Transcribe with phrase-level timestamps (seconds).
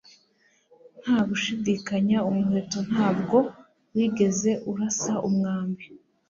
[1.01, 3.37] Nta gushidikanya umuheto ntabwo
[3.95, 5.85] wigeze urasa umwambi